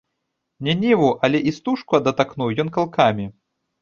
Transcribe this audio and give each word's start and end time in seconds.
Не 0.67 0.73
ніву, 0.83 1.11
але 1.27 1.41
істужку 1.51 1.99
адаткнуў 2.01 2.57
ён 2.65 2.73
калкамі. 2.79 3.25